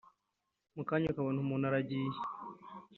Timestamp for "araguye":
1.65-2.19